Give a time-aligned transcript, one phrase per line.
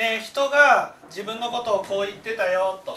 [0.00, 2.96] えー、人が自分のことをこう言ってたよと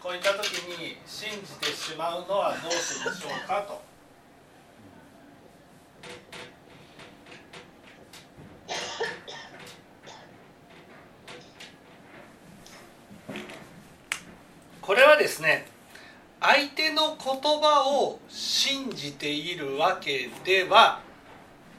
[0.00, 3.82] こういった時に信じてしまうのはどうしてでしょうかと。
[14.80, 15.66] これはですね
[16.40, 21.00] 相手の言葉を信じているわけでは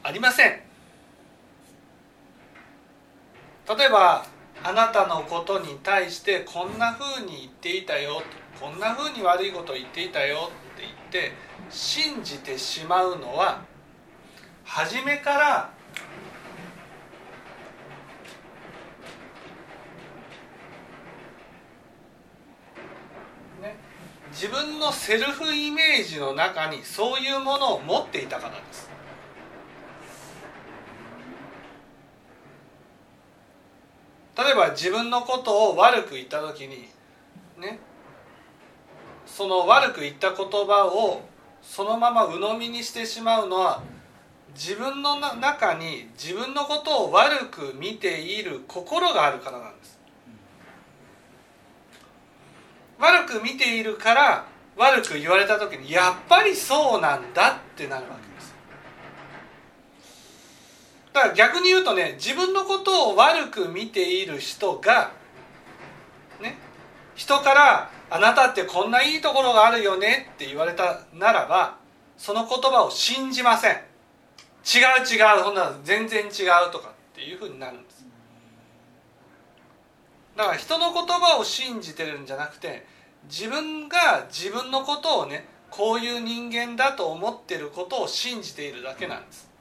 [0.04, 0.60] ありません
[3.78, 4.26] 例えば
[4.64, 8.22] あなたのことに対してこんなふうに言っていたよ
[8.60, 10.94] こんなふうに悪いことを言っていたよって言っ
[11.26, 11.32] て
[11.70, 13.64] 信じてしまうのは
[14.64, 15.74] 初めから
[24.32, 28.91] 自分のセルフイメージの中にそういうものを持っていたからです。
[34.52, 36.90] えば自分のことを悪く言った時に
[37.58, 37.80] ね
[39.26, 41.22] その悪く言った言葉を
[41.62, 43.84] そのまま鵜呑みにしてしまうのは
[44.54, 50.00] 自分の中に自分のことを悪く見ている心があるからなんです。
[53.00, 58.31] 悪く見ているから悪く言われた時にやっぱりそうなんだってなるわけ。
[61.14, 65.12] だから逆に言うとね自分のことを悪く見ている人が
[66.42, 66.58] ね
[67.16, 71.78] 人から「あなたってこんないいところがあるよね」って言われたならば
[72.18, 78.06] その言葉を信じません違う違うそんな全然違うとかっていうふうになるんです
[80.38, 82.86] だから人の言葉を信じてるんじゃなくて
[83.26, 89.52] 自分が自分のことをねこういう人間だと思ってることを信じているだけなんです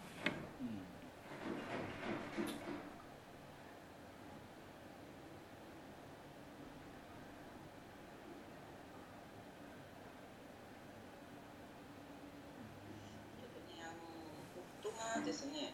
[15.47, 15.73] ね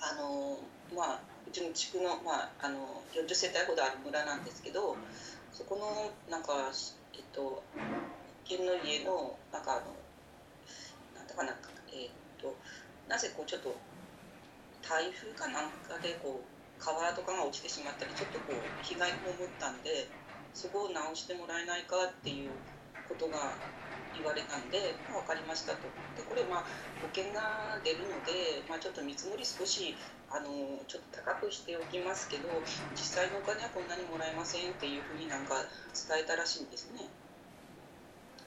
[0.00, 0.58] あの
[0.96, 4.96] まあうちの地区の,、まあ、あの40世帯ほどある村なんですけど
[5.52, 6.72] そこのなんか
[7.12, 7.62] えっと
[8.44, 9.94] 一軒の家のなんかあの
[11.14, 11.54] なんだかな
[11.92, 12.56] えっと
[13.08, 13.76] なぜこうちょっと
[14.82, 20.08] 台風かなんかでこう瓦とかが落ちてしまったりちょっとこう被害被ったんで
[20.54, 22.50] そこを直してもらえないかっていう
[23.08, 23.58] ことが
[24.16, 25.88] 言われたんで、まあ、分かりましたと。
[26.16, 26.64] でこれまあ
[27.00, 29.96] 保険が出るので、まあ、ちょっと見積もり少し
[30.30, 30.48] あの
[30.88, 32.48] ちょっと高くしておきますけど
[32.92, 35.54] 実際のお金はこんなにもらえませんっていうふうになんか
[35.94, 37.06] 伝えたらしいんですね。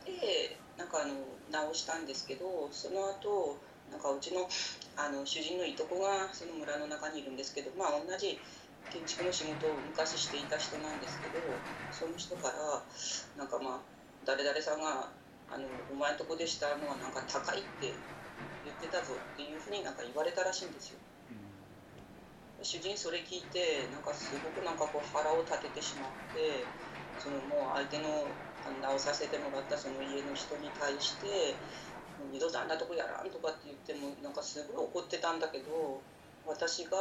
[0.06, 1.14] でなんかあの
[1.52, 3.58] 直したんですけどその後
[3.92, 4.48] なんかうちの
[4.96, 8.40] あの主人のいとこがその村の中にいるんですけどまあ同じ
[8.90, 11.40] 建築の仕事を昔していた人なんですけど
[11.92, 12.84] その人から
[13.38, 13.80] なんかまあ
[14.26, 15.10] 誰々さんが
[15.52, 17.96] あのお前んとこでしたのはなんか高いって
[18.64, 21.00] 言ってたぞっていうふうになんか言われたらしいんですよ。
[22.62, 26.68] 主人それ聞いてなんかすごくなんかこう腹を立ててしまって
[27.18, 28.36] そのもう相手の
[28.82, 31.58] 直させてもらったその家の人に対して
[32.32, 36.02] 二度とあんなとこやらんとかって言ってもなんかすごい怒ってたんだけど
[36.46, 36.98] 私が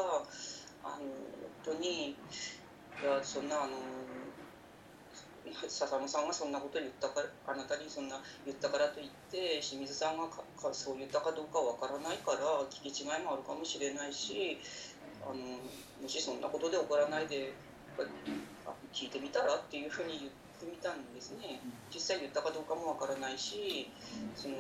[0.84, 3.76] あの本当にいやそんなあの
[5.53, 10.42] 笹野さんがそんなこと言ったからあなたにそんな言ったからといって清水さんがか
[10.72, 12.38] そう言ったかどうかわからないから
[12.70, 14.59] 聞き違いもあるかもしれないし
[15.22, 15.34] あの
[16.03, 17.53] もしそんなことで怒らないで
[18.92, 21.60] 聞いてみたらっていうふうに言ってみたんですね。
[21.92, 23.91] 実際言ったかどうかもわからないし
[24.34, 24.54] その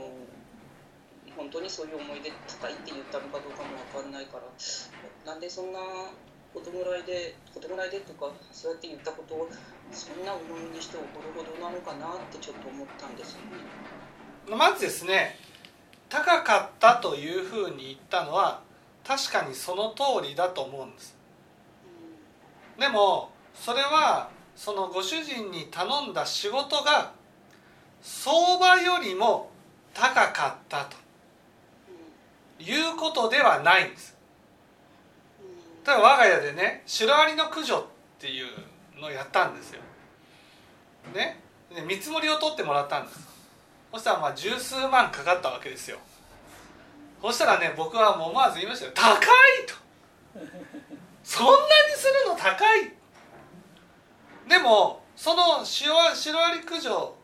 [1.36, 4.42] 本当にそういう思いで高いって言ったのかどうかもわかんないから
[5.24, 5.78] なんでそんな
[6.52, 9.50] 子供らいで子供らいでとかそうやって言ったことを
[9.92, 14.56] そんな重みにして怒るほどなのかなってちょっと思ったんですよね。
[14.56, 15.38] まずですね
[16.08, 18.62] 高かったというふうに言ったのは
[19.04, 21.16] 確かにその通りだと思うんです。
[22.78, 27.12] でもそれはそのご主人に頼んだ仕事が
[28.00, 29.50] 相場よりも
[29.94, 30.96] 高かったと
[32.62, 34.16] いうことではないんです。
[35.86, 37.84] 例えば我が家でねシロアリの駆除っ
[38.18, 38.46] ていう
[39.00, 39.80] のやったんですよ。
[41.14, 41.40] ね。
[41.86, 43.20] 見積もりを取ってもらったんです。
[43.92, 45.98] そしたらまあ十数万かかったわけですよ。
[47.20, 48.92] そしたらね僕はもう思わず言いましたよ。
[48.94, 49.18] 高い
[49.66, 49.74] と。
[51.24, 51.56] そんなに
[51.94, 52.92] するの高い。
[54.48, 57.14] でもそのシロアリ駆除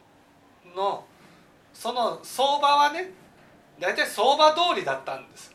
[0.77, 1.05] の
[1.73, 3.11] その相場はね
[3.81, 5.55] 大体相場通りだったんです。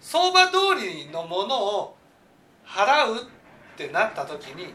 [0.00, 1.96] 相場通りのものを
[2.66, 3.20] 払うっ
[3.76, 4.74] てなった時に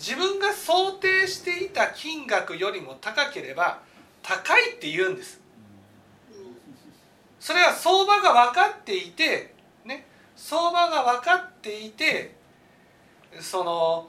[0.00, 3.80] 自分が想定していた金額よりも高ければ
[4.22, 5.40] 高いって言うんです
[7.38, 9.54] それは相場が分かっていて
[9.84, 12.34] ね相場が分かっていて
[13.40, 14.08] その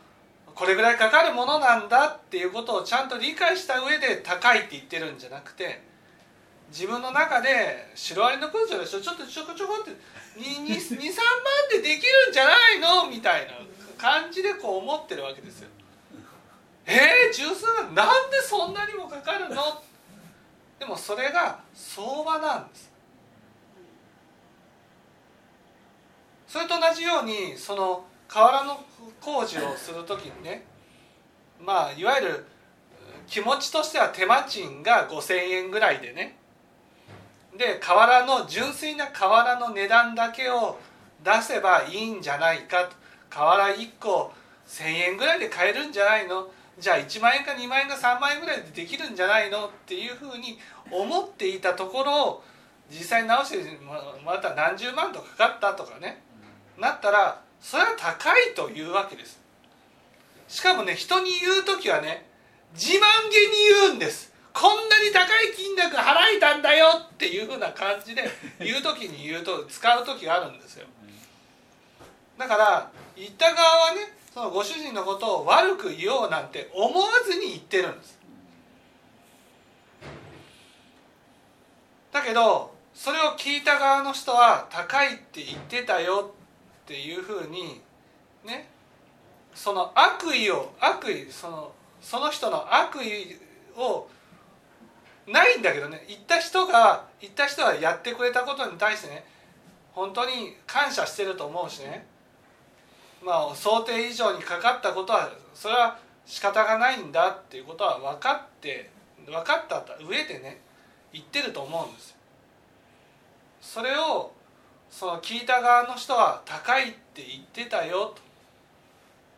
[0.55, 5.81] これぐらいかかるものなんだっていうことをちゃんと理解した上で高いって言ってるんじゃなくて
[6.71, 9.91] 自分の中でシロアリの文章でしょちょっとちょこちょこって
[10.39, 11.11] 23万
[11.69, 13.53] でできるんじゃないのみたいな
[13.97, 15.69] 感じでこう思ってるわけですよ。
[16.85, 19.81] えー、十数万なんでそんなにもかかるの？
[20.79, 22.91] でもそれが相場なんです。
[26.47, 28.83] それと同じようにその河原の
[29.21, 30.65] 工事をする時にね
[31.63, 32.45] まあいわゆる
[33.27, 36.35] 気持ちとしては手間賃が5,000円ぐらいでね
[37.57, 40.77] で瓦の純粋な瓦の値段だけを
[41.23, 42.95] 出せばいいんじゃないかと。
[43.29, 44.33] 瓦1個
[44.67, 46.49] 1,000円ぐらいで買えるんじゃないの？
[46.81, 50.57] じゃあ1万円か2万円か3万円ぐらいでできるんじゃないのっていうふうに
[50.89, 52.43] 思っていたところを
[52.89, 53.79] 実際直して
[54.25, 56.23] また何十万とかかったとかね。
[56.77, 59.39] なったらそれは高いというわけです。
[60.47, 62.25] しかもね人に言う時はね
[62.73, 62.99] 自慢
[63.31, 63.51] げに
[63.83, 64.33] 言うんです。
[64.51, 68.29] こんなに高い金額払えたんだよっていうふうな感じで
[68.59, 70.87] 言う時に言うと使う時があるんですよ。
[72.37, 78.19] だから言った側はねそのご主人のことを悪く言おうなんて思わずに言ってるんです。
[82.11, 86.33] だけどそれを聞いた側の人は高いって言ってたよ
[86.83, 87.81] っていうふうに
[88.45, 88.69] ね
[89.53, 93.37] その悪意を悪意そのその人の悪意
[93.77, 94.07] を
[95.27, 99.25] ないんだけどね言った人が言った人はやってくれたことに対してね
[99.93, 102.10] 本当に感謝してると思うしね。
[103.23, 108.89] まあ想定以上にかかったことはそれは仕方がないんだっていうことは分かって
[109.25, 110.61] 分かった上でね
[111.13, 112.15] 言ってると思うんですよ。
[113.61, 114.31] それを
[114.89, 118.21] その聞いた側の人は高いって言ってたよと。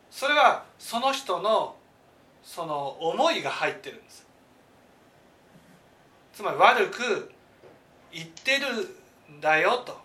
[0.09, 1.75] それはその人の
[2.43, 4.27] その思いが入ってるんです。
[6.33, 7.31] つまり悪く
[8.11, 9.97] 言ってるんだよと、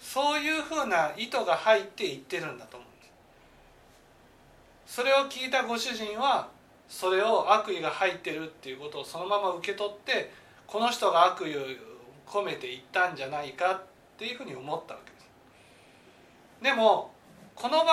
[0.00, 3.06] そういうふうな意図が入って言ってるんだと思うんで
[4.86, 4.94] す。
[4.96, 6.48] それを聞いたご主人は
[6.88, 10.32] それを悪意が入ってるっていうことをそのまま受け取って
[10.66, 11.60] この人が悪意を
[12.26, 13.82] 込めて言ったんじゃないかっ
[14.16, 15.28] ていうふうに思ったわけです。
[16.62, 17.12] でも
[17.54, 17.86] この場合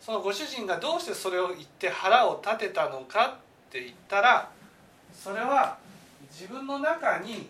[0.00, 3.38] そのご主人がどうしてそれを言って腹を立てたのか
[3.68, 4.50] って言ったら
[5.14, 5.78] それは
[6.30, 7.48] 自分の中に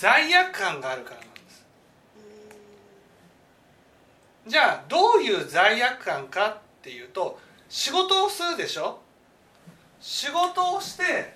[0.00, 1.20] 罪悪感があるから
[4.46, 7.38] じゃあどういう罪悪感かっていうと
[7.68, 8.98] 仕事をするでしょ？
[10.00, 11.34] 仕事をして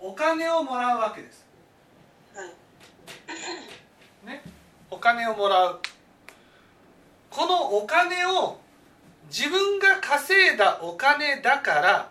[0.00, 1.46] お金をもらうわけです。
[4.24, 4.42] ね、
[4.90, 5.80] お金をもらう。
[7.30, 8.58] このお金を
[9.28, 12.10] 自分が稼いだお金だから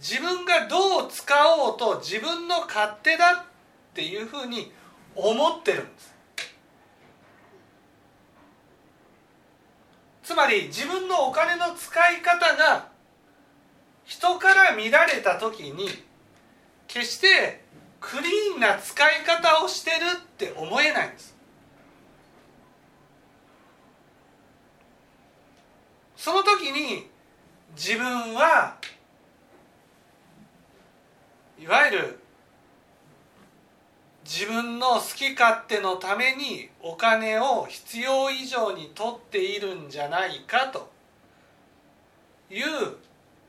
[0.00, 1.24] 自分がどう使
[1.56, 4.72] おうと自分の勝手だっていうふうに
[5.18, 6.14] 思ってるんです。
[10.22, 12.88] つまり自分のお金の使い方が
[14.04, 15.88] 人から見られた時に
[16.86, 17.62] 決して
[18.00, 21.36] クリーンな使い方をしてるって思えないんです
[26.16, 27.08] その時に
[27.74, 28.76] 自分は
[31.58, 32.18] いわゆる
[34.30, 40.90] 自分の好き勝手のためにお金を必要以上に取っているんじゃないかと
[42.50, 42.62] いう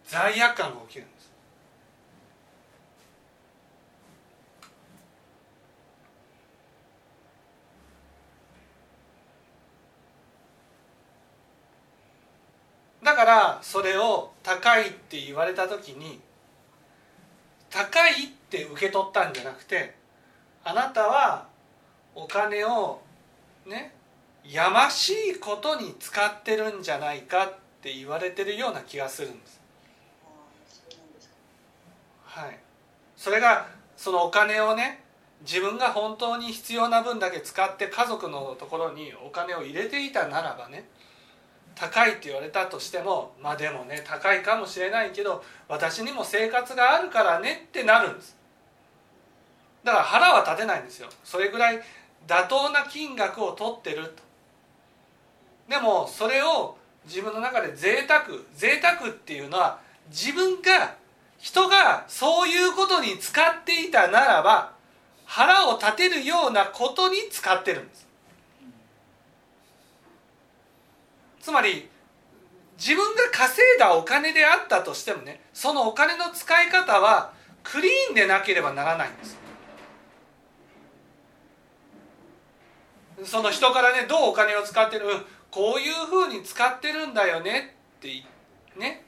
[0.07, 1.31] 罪悪感が起きるんです。
[13.03, 16.21] だからそれを高いって言われた時に
[17.69, 18.15] 高いっ
[18.50, 19.99] て受け取ったんじゃなくて
[20.63, 21.47] あなたは
[22.15, 23.01] お金を
[23.65, 23.93] ね
[24.43, 29.59] やましいことに使ってるんじゃないかって言われてるような気がするんです。
[32.25, 32.59] はい、
[33.15, 35.03] それがそのお金をね
[35.41, 40.87] 自分が本当に必要な分だけ使って家族のところにお金を入れていたならばね
[41.75, 48.38] 高いって言われたとしてもまあでもね高いかもしれないけど私にも生活があるからねってなるんです
[49.83, 51.09] だから腹は立てないんですよ。
[51.24, 51.81] それぐらい
[52.27, 54.24] 妥当な金額を取ってると。
[55.69, 60.95] でもそれを自分の中で贅沢贅沢っていうのは自分が
[61.38, 64.74] 人がそういうことに使っていたならば
[65.25, 68.07] 腹を立てるようなことに使ってるんです。
[71.41, 71.89] つまり
[72.77, 77.33] 自分が稼いだお金であったとしてもねそのお金の使い方は
[77.63, 79.38] クリーンでなければならないんです。
[83.23, 85.05] その人からねどうお金を使ってる、
[85.51, 87.75] こういうふうに使ってるんだよね。
[87.97, 88.07] って
[88.77, 89.05] ね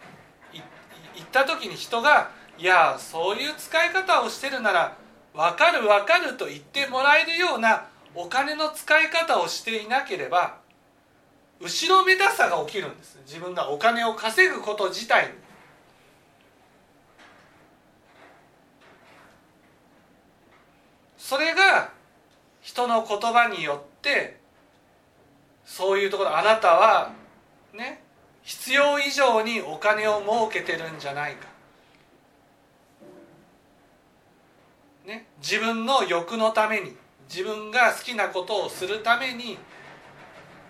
[1.15, 4.97] 言った時に人が「いやそういう使い方をしてるなら
[5.33, 10.57] 分かる分かる」と言ってもらえるようなお金の使い方をしていなければ
[11.59, 13.19] 後ろめたさが起きるんです。
[13.25, 15.33] 自分がお金を稼ぐこと自体に。
[21.17, 21.91] それが
[22.61, 23.90] 人の言葉によって
[25.65, 27.13] そういうところあなたは
[27.73, 28.01] ね
[28.43, 31.47] 必要以上にお金を儲けてるんじゃないか、
[35.05, 36.95] ね、自分の欲のために
[37.29, 39.57] 自分が好きなことをするために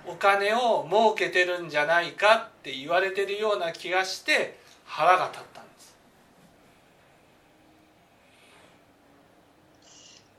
[0.06, 5.96] お金を儲けてるんじゃないかって言われてるような気がして腹が立ったんです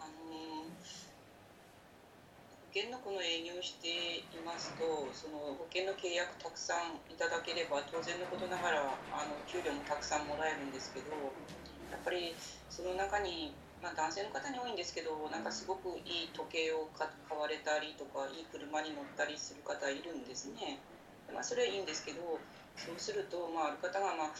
[0.00, 0.10] あの
[2.71, 4.82] 保険のこの営業していますと
[5.14, 8.82] その保険の契約たくさんいただければ当然のことながら
[9.14, 12.34] あの給料もたくさんもらえるんですけどやっぱり
[12.66, 20.78] その中にまあ、男性の方に多いんですけどなんかすごくいい時計を買われたりとかいい車に乗ったりする方いるんですね、
[21.34, 22.38] まあ、それはいいんですけど
[22.78, 24.34] そうすると、まあ、ある方が、まあ、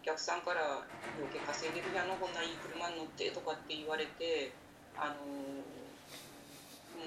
[0.00, 0.80] 客さんから
[1.20, 4.56] 「余計稼いでるやのこんないい車に乗って」とかって言われて、
[4.96, 5.55] あの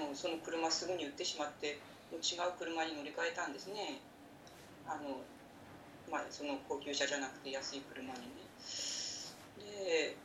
[0.00, 1.78] もうその車すぐに売ってしまって
[2.10, 4.00] もう違う車に乗り換えたんですね
[4.88, 5.20] あの、
[6.10, 8.40] まあ、その高級車じゃなくて安い車にね。
[9.60, 10.16] で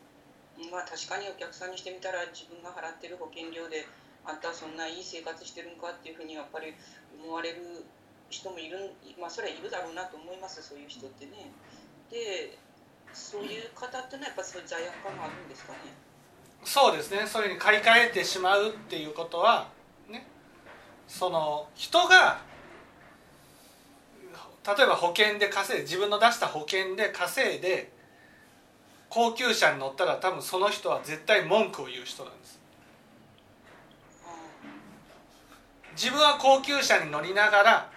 [0.72, 3.86] まあ確かにお客さんにしてみたら自分が払ってる保険料で
[4.24, 6.74] あんたはそんないい生活してるんかっていうふうにやっぱり
[7.22, 7.84] 思われる
[8.30, 11.52] 人もいるまあそれはいるだろうなと思いますそういう人ってね。
[12.10, 12.58] で
[13.14, 15.94] そういう方ってのはやっぱそういう罪悪感があるんですかね。
[16.66, 17.26] そうですね。
[17.28, 19.68] それに買い替えてしまうっていうことは
[20.10, 20.26] ね。
[21.08, 22.42] その人が
[24.66, 27.92] 例えば保険で稼いで自分の出した保険で稼いで
[29.10, 32.60] 高級車に乗ったら多分その人は絶対文句を言う人なんです。
[35.96, 37.90] 自分は高級車に乗りながら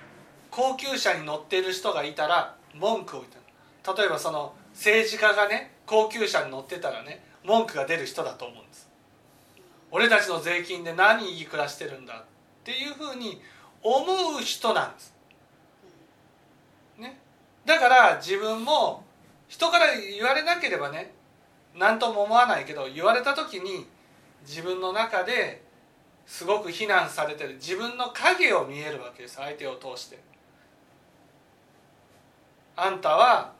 [0.50, 3.32] 高級車に乗ってる人がいたら文句を言っ
[3.82, 8.88] た例えばその政治家がね高級車に乗ってたらね文句が出る人だと思うんです。
[9.90, 12.24] 俺たちの税金で何いい暮らしてるんだっ
[12.62, 13.40] ていうふうに
[13.82, 14.04] 思
[14.38, 15.14] う人なんです、
[16.98, 17.18] ね、
[17.64, 19.02] だから自分も
[19.46, 21.14] 人から言われなければね
[21.74, 23.86] 何とも思わないけど言われた時に
[24.46, 25.62] 自分の中で
[26.26, 30.18] すごく非難されてる自分の影を見えるわけです相手を通して。
[32.76, 33.52] あんたは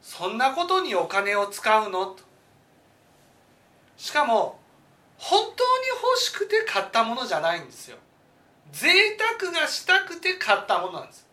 [0.00, 2.06] そんなことにお金を使うの？
[2.06, 2.22] と
[3.96, 4.58] しかも
[5.18, 7.96] 本当に欲しくて買ったものじゃないんですよ。
[8.72, 11.26] 贅沢がしたくて買ったものなんです。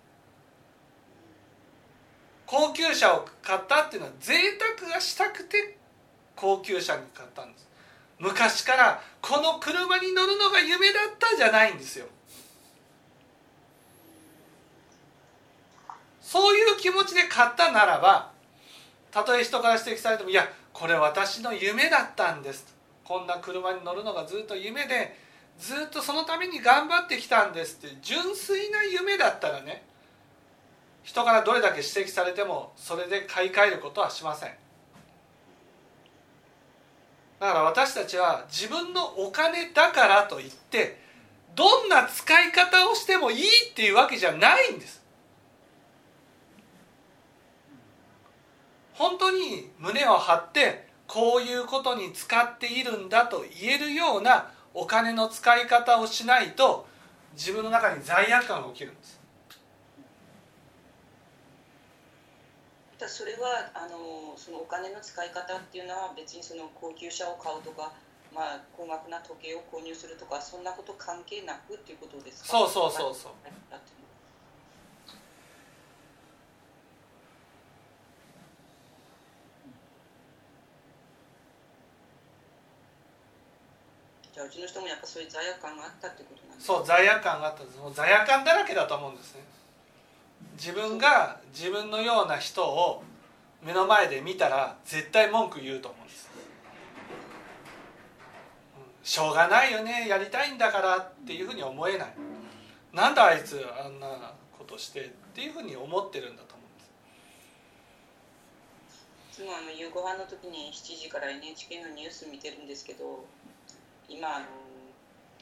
[2.45, 4.33] 高級車を買ったっていうのは贅
[4.79, 5.77] 沢がしたくて
[6.35, 7.67] 高級車に買ったんです。
[8.19, 12.05] 昔からこの車に乗るのが夢だったじゃないんですよ。
[16.21, 18.31] そういう気持ちで買ったならば
[19.11, 20.47] たとえ人から指摘されてもいや
[20.81, 22.65] これ私の夢だったんです。
[23.03, 25.15] こんな車に乗るのがずっと夢で
[25.59, 29.83] ずっとそのために頑張ってきたんですって純粋な夢だったらね
[31.03, 34.49] 人からどれだけ指摘されてもそれで買い替えることはしません。
[37.39, 40.99] だから私たちは自分のお金だからといって
[41.53, 45.00] どんな使い方をしてもいいっていうわけじゃないんです。
[49.01, 56.85] 本当に胸を張ってこういうことに使っているんだと言えるようなお金の使い方をしないと
[57.33, 59.19] 自分の中に罪悪感が起きるんです。
[62.99, 67.91] だそれはあのそのお金の使い方っていうのは別にその高級車を買うとか、
[68.31, 72.49] まあ、高額な時計を購入するとかそんなこと関係なくっていうことですか？
[72.49, 73.31] そうそうそうそう
[84.33, 87.63] じゃあうちの人もやっぱそういう罪悪感があったってことなんですそう罪悪感があった。
[87.63, 89.41] んですもう罪悪感だらけだと思うんですね。
[90.57, 93.03] 自分が自分のような人を
[93.61, 96.29] 目の前で見たら絶対文句言うと思うんです。
[98.75, 100.07] うんしょうがないよね。
[100.07, 102.13] やりたいんだからっていうふうに思えない。
[102.93, 106.83] なんであいつあんなことしてっていうふうに思ってるんだと思うんで
[109.33, 109.41] す。
[109.41, 113.25] いつもあの夕ご飯の時に7時から NHK のニュース見てるんですけど
[114.11, 114.45] 今あの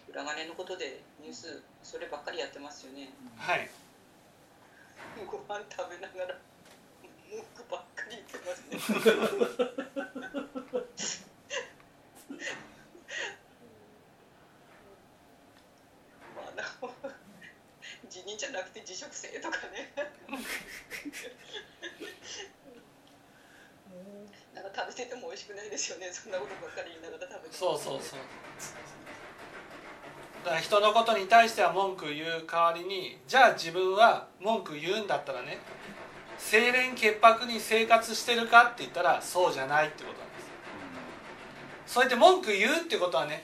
[0.09, 3.09] 裏金のことでニュースそればっかりやってますよね。
[3.35, 3.67] はい。
[5.25, 6.37] ご飯食べながら
[7.29, 8.77] 文句ばっかり言ってますね。
[16.35, 16.63] まあな
[18.07, 19.91] 辞任じゃなくて辞職せえとかね
[24.59, 26.11] なんか食べてても美味しくないですよね。
[26.13, 28.19] そんなことばっかり言いながら食べてそうそうそう。
[30.43, 35.59] だから人のことに対しては文句言う代わりにじゃあ自分は文句言うんだったらね
[36.39, 40.35] 清廉潔白に生活してるかって言ったらそうじゃないってことなんで
[41.85, 43.43] すそうやって文句言うってことはね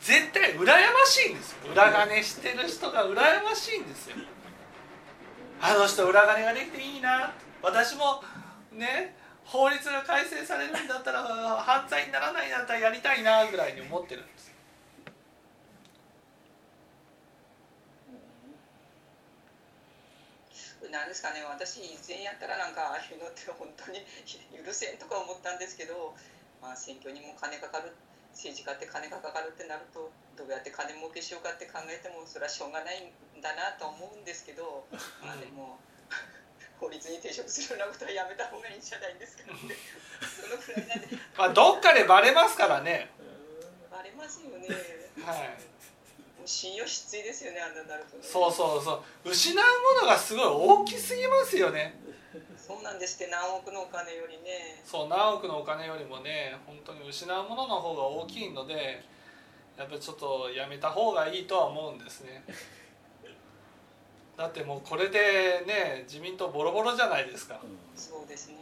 [0.00, 1.72] 絶対羨ましいんですよ。
[1.72, 4.16] 裏金してる人が羨ましいんですよ。
[5.62, 7.32] あの人裏金ができていいな。
[7.62, 8.22] 私も
[8.72, 14.54] ね法律が改正されるんだったら犯罪にならないんだったらやりたいなぐらいに思ってるんです。
[20.90, 23.98] なんですかね私以前やったらなんかああいうのって本当に
[24.54, 26.14] 許せんとか思ったんですけど、
[26.62, 27.90] まあ、選挙にも金かかる
[28.30, 34.86] 政治家って金がかかるってなるとどうやって金儲けしようかって考えてもそれはしょうがないんだなと思うんですけど、
[35.18, 35.78] まあでも
[37.04, 39.52] 法律に抵触するようなことはやめた方がいいんじゃないですかね
[40.24, 41.16] そのくらいなんで。
[41.36, 43.10] まあどっかでバレますからね。
[43.90, 44.68] バレますよね。
[45.22, 45.60] はい。
[46.46, 49.30] 信用失墜ですよねあんなになるとねそうそうそう。
[49.30, 49.56] 失う
[49.94, 52.00] ものがすごい大きすぎますよね。
[52.56, 54.82] そうなんですって何億のお金よりね。
[54.86, 59.02] そう何億のお金よりもね本当に失うものの方が大きいので
[59.76, 62.44] やっぱりちょっとやめた方がいいとは思うんですね
[64.36, 67.60] だってもうこれでね自民党ボロボロじゃないですか、
[67.94, 68.56] そうですね。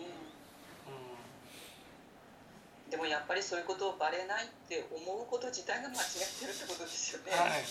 [2.88, 6.02] うでもやっぱりそういうことをバレないって思うこと自体が間違っ
[6.40, 7.32] てるってことですよね。
[7.32, 7.64] ん、はい。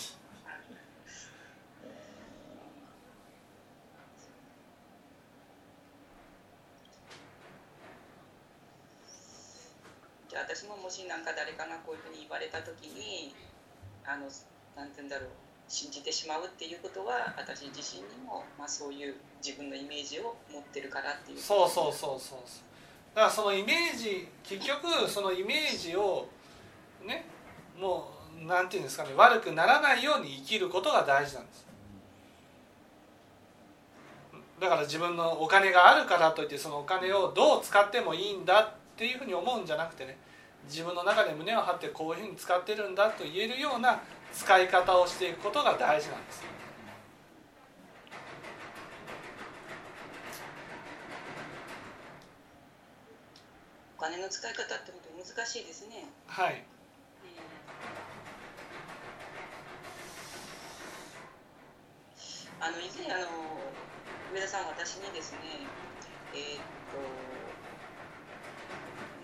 [10.28, 13.34] じゃあ私ももし何か誰かがこういうふうに言われた時に
[14.02, 14.26] あの
[14.74, 21.38] なんて言うんだろう信じてしまうっていうことは私自身にも、まあ、そういう自分のイメージを持ってるからっていう。
[21.38, 22.38] そうそうそうそう
[23.14, 26.28] だからそのイメージ結局そのイメージを
[27.06, 27.24] ね
[27.80, 31.66] もうなんていうんですかね悪くならないように生きることが大事なんです。
[34.60, 40.18] だから自分のお金があるからといってそのお金をどう使ってもいいんだっていうふうに思うんじゃなくてね
[40.68, 44.02] 自分の中で胸を張ってこういうふうに使ってるんだと言えるような
[44.32, 46.42] 使い方をしていくことが大事なんです。
[53.98, 56.06] お金の使い方って本当難しいですね。
[56.26, 56.64] はい。
[62.60, 63.26] あの以前あの
[64.32, 65.38] 上田さん私にですね
[66.32, 66.64] えーっ
[66.94, 67.02] と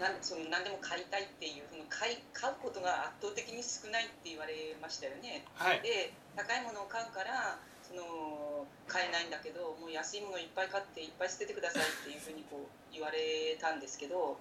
[0.02, 5.44] なんその何でも買いたいっていう買い買うことが圧倒的に少ないって言われましたよね。
[5.54, 5.80] はい。
[5.80, 14.36] で高いものを買うからその買えないんだけどもう安いものいっぱい買っていっぱい捨ててくださいっていうふうにこう言われたんですけど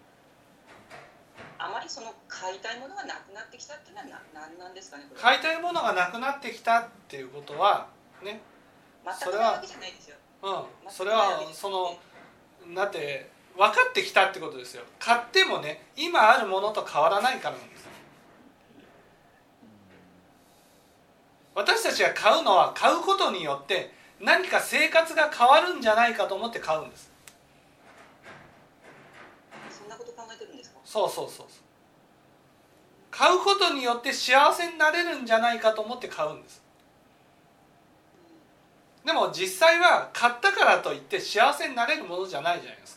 [1.58, 7.88] あまりその買いたいものがなくなってきたっていうのはな何なんですかね買いたいものがなくなってきたっていうことは
[8.24, 8.42] ね。
[9.06, 10.18] 全くないわけじゃないですよ。
[10.44, 10.92] うん。
[10.92, 11.98] それはその
[12.76, 14.84] だって分かってきたってことですよ。
[15.00, 17.88] 買ってもね今あるものと変わらないからなんです
[21.56, 23.92] 私たちが買うのは買うことによって
[24.22, 27.12] 何か生活が変わるんじゃないかと思って買うんです。
[29.72, 30.80] そんなこと考えてるんですか？
[30.86, 31.48] そうそうそうそう。
[33.10, 36.62] 買うことによって幸せになれるんじゃないかと思って買うんです。
[39.04, 42.97] でも実際は買ったからといって幸せになれるものじゃないじゃないです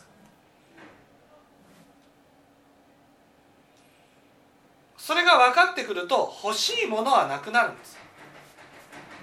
[5.11, 7.97] それが分かってくると欲しいものはなくなるんです。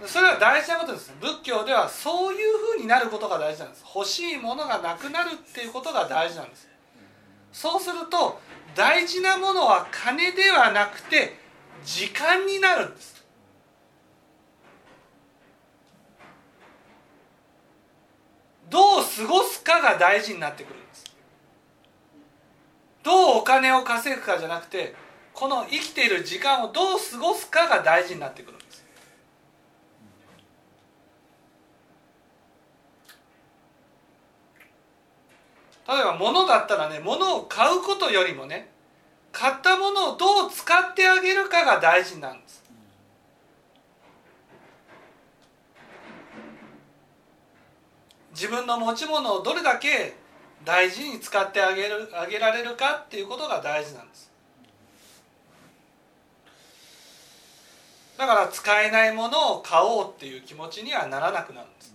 [0.04, 1.14] それは大事なことです。
[1.18, 3.84] 仏教ではそういうふうになることが大事なんです。
[3.94, 6.68] 欲しいものがなくなるっていうことが大事なんです。
[7.54, 8.38] そうすると
[8.74, 11.38] 大事なものは金ではなくて
[11.82, 13.24] 時間になるんです。
[18.68, 21.04] どう過ごすかが大事になってくるんです。
[23.02, 25.07] どうお金を稼ぐかじゃなくて
[25.38, 28.84] この生きている時間をどう過ごすかが大事になってくるんです。
[35.86, 38.68] 例えば物だったらね物を買うことよりもね
[39.30, 42.64] 買ったものをどう使ってあげるかが大事なんです。
[48.32, 50.16] 自分の持ち物をどれだけ
[50.64, 54.28] 大事に使ってあげるあげられるかっていうことが大事なんです。
[58.18, 61.94] だから使えないものを買おうっていう気持ちにはならなくなるんです。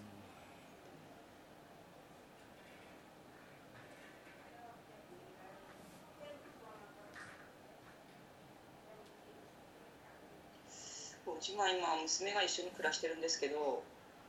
[11.27, 13.83] うちは今娘が一緒に暮らしてるんですけど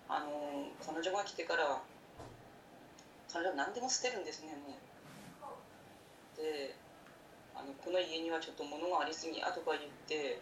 [0.09, 1.81] あの彼女が来てから
[3.33, 6.43] 彼女は何でも捨てるんですねもう。
[6.43, 6.75] で
[7.55, 10.41] あのこの家にはちょっと物がありすぎやとか言って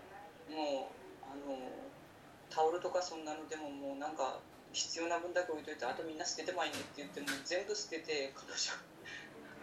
[0.49, 1.02] もう
[1.33, 1.57] あの
[2.53, 4.39] タオルとかそんなのでももうなんか
[4.73, 8.77] 必要な分だけ置いといてあとみんな捨ててもいいねって言っても全部捨てて彼女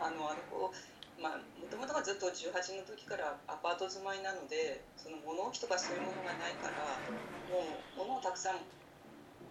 [0.02, 0.74] あのあの子
[1.22, 6.98] まあもともとがずっと18の時からアパート住まいなのでその物置とかそういうものがないから
[7.54, 7.62] も
[7.98, 8.66] う物をたくさん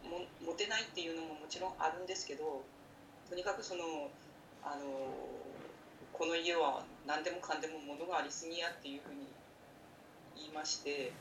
[0.09, 2.65] も持てないっていうのももちろんあるんですけど
[3.29, 4.11] とにかくその
[4.65, 4.83] あの
[6.13, 9.29] この家は何でもかんでも物がありすぎやっていうふうに
[10.35, 11.13] 言いまして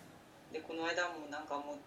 [0.52, 1.78] でこの間もなんかもう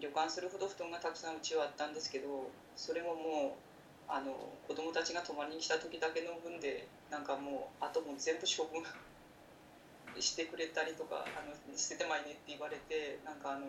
[0.00, 3.64] 旅館するほど布団がたくさんうちはあったんですけどそれももう
[4.08, 4.34] あの
[4.66, 8.82] 子供たちが泊まりに来た時だけの分でなんかもうあとも全部処分
[10.20, 13.66] してくれたりとかあの捨ててまいねって言われてなんかあの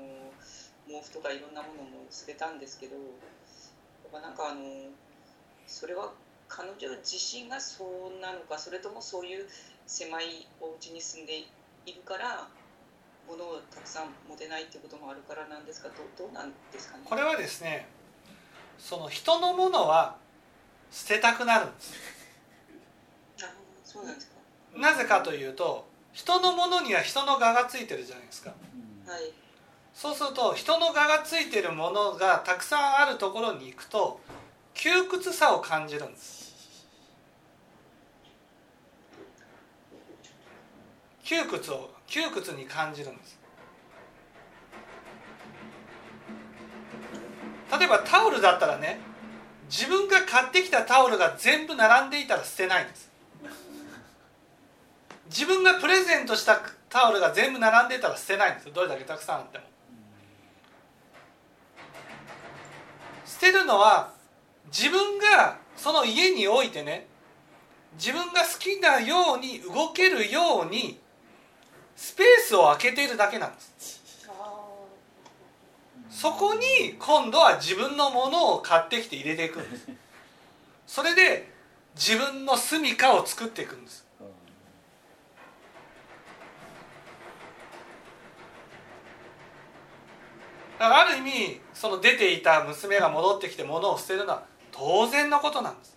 [0.87, 4.63] 毛布とかいろんなものも捨てたんですけどやっぱなんかあの
[5.65, 6.13] それは
[6.47, 9.47] 彼女自身がそうなのかそれともそういう
[9.87, 11.39] 狭いお家に住んで
[11.85, 12.47] いるから
[13.95, 15.87] さん持てないっていうこともあるからなんですか？
[15.89, 17.03] どどうなんですかね？
[17.05, 17.87] これはですね
[18.77, 20.17] その人のものは
[20.91, 21.93] 捨てたくなるんです。
[23.41, 23.53] あ
[23.85, 24.33] そうなんですか？
[24.77, 28.49] なぜかというと人のものには人の我がついてるじゃないですか。
[28.49, 28.55] は
[29.17, 29.31] い。
[29.93, 34.19] そうすると人の我がついてるものがたくさんあるところに行くと
[34.73, 36.43] 窮屈さを感じるんです。
[41.23, 43.39] 窮屈を窮屈に感じるんです
[47.71, 48.99] 例えばタオルだったらね
[49.69, 53.11] 自分が買ってきたタオルが全部並んでいたら捨てないんです。
[55.27, 59.63] 自分がプレゼントしたタオルが全部並んでいたら捨てないんですどれだけたくさんあっても。
[63.25, 64.13] 捨てるのは
[64.67, 67.07] 自分がその家においてね
[67.97, 70.99] 自分が好きなように動けるように
[71.95, 74.04] スペースを空けているだけなんです。
[76.15, 79.85] そこに今度は自分のものを買ってきて入れていくんです。
[80.87, 81.51] それで
[81.93, 84.05] 自分の住みかを作っていくんです。
[90.79, 95.94] だからある意味その出ていた娘が戻ってきて物を捨てるのは当然のことなんです。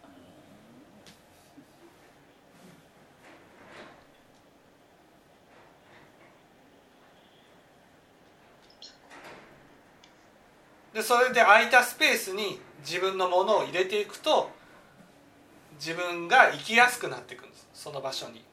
[10.93, 14.51] でそれで空いたスペースに自分のものを入れていくと
[15.79, 17.69] 自分が生きやすくなっていくんです。
[17.73, 18.45] その場所に。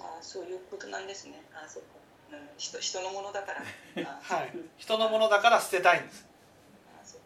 [0.00, 1.42] ああそういうことなんですね。
[1.54, 1.88] ああそうか、
[2.32, 3.64] うん、人人のものだから。
[4.20, 4.52] はい。
[4.76, 6.26] 人のものだから捨てたいんです
[6.94, 7.20] ああそう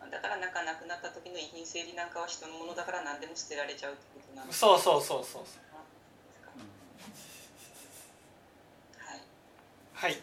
[0.00, 4.80] かだからなんか亡くなった時の遺品整理なんかは人のものだから何でも捨てられちゃうってことなんですそう。
[4.80, 5.68] そうそうそうか
[9.04, 9.20] はい。
[9.92, 10.16] はい